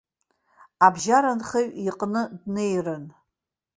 Абжьара-нхаҩ 0.85 1.67
иҟны 1.87 2.21
днеирын. 2.41 3.05